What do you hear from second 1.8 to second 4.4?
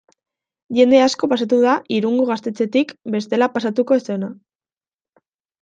Irungo gaztetxetik bestela pasatuko ez zena.